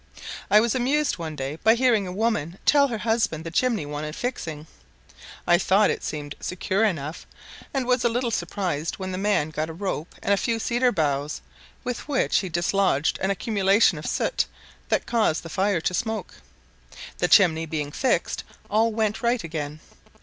I 0.49 0.59
was 0.59 0.73
amused 0.73 1.19
one 1.19 1.35
day 1.35 1.57
by 1.57 1.75
hearing 1.75 2.07
a 2.07 2.11
woman 2.11 2.57
tell 2.65 2.87
her 2.87 2.97
husband 2.97 3.43
the 3.43 3.51
chimney 3.51 3.85
wanted 3.85 4.15
fixing. 4.15 4.65
I 5.45 5.59
thought 5.59 5.91
it 5.91 6.03
seemed 6.03 6.33
secure 6.39 6.83
enough, 6.83 7.27
and 7.71 7.85
was 7.85 8.03
a 8.03 8.09
little 8.09 8.31
surprised 8.31 8.95
when 8.95 9.11
the 9.11 9.19
man 9.19 9.51
got 9.51 9.69
a 9.69 9.73
rope 9.73 10.15
and 10.23 10.33
a 10.33 10.37
few 10.37 10.57
cedar 10.57 10.91
boughs, 10.91 11.39
with 11.83 12.07
which 12.07 12.39
he 12.39 12.49
dislodged 12.49 13.19
an 13.19 13.29
accumulation 13.29 13.99
of 13.99 14.07
soot 14.07 14.45
that 14.89 15.05
caused 15.05 15.43
the 15.43 15.49
fire 15.49 15.81
to 15.81 15.93
smoke. 15.93 16.33
The 17.19 17.27
chimney 17.27 17.67
being 17.67 17.91
fixed, 17.91 18.43
all 18.71 18.91
went 18.91 19.21
right 19.21 19.43
again. 19.43 19.81